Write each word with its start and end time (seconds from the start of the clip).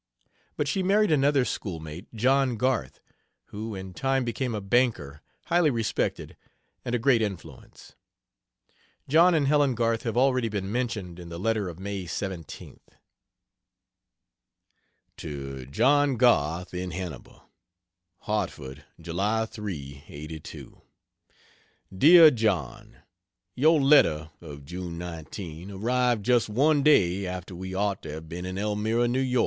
But 0.57 0.67
she 0.67 0.81
married 0.81 1.11
another 1.11 1.45
schoolmate, 1.45 2.11
John 2.15 2.57
Garth, 2.57 2.99
who 3.53 3.75
in 3.75 3.93
time 3.93 4.23
became 4.25 4.55
a 4.55 4.59
banker, 4.59 5.21
highly 5.45 5.69
respected 5.69 6.35
and 6.83 6.95
a 6.95 6.97
great 6.97 7.21
influence. 7.21 7.93
John 9.07 9.35
and 9.35 9.45
Helen 9.45 9.75
Garth 9.75 10.01
have 10.01 10.17
already 10.17 10.49
been 10.49 10.71
mentioned 10.71 11.19
in 11.19 11.29
the 11.29 11.37
letter 11.37 11.69
of 11.69 11.77
May 11.77 12.05
17th. 12.05 12.79
To 15.17 15.67
John 15.67 16.17
Garth, 16.17 16.73
in 16.73 16.89
Hannibal: 16.89 17.51
HARTFORD, 18.21 18.83
July 18.99 19.45
3 19.45 20.05
'82. 20.07 20.81
DEAR 21.95 22.31
JOHN, 22.31 22.95
Your 23.53 23.79
letter 23.79 24.31
of 24.41 24.65
June 24.65 24.97
19 24.97 25.69
arrived 25.69 26.25
just 26.25 26.49
one 26.49 26.81
day 26.81 27.27
after 27.27 27.53
we 27.55 27.75
ought 27.75 28.01
to 28.01 28.11
have 28.11 28.27
been 28.27 28.47
in 28.47 28.57
Elmira, 28.57 29.03
N. 29.03 29.13
Y. 29.13 29.35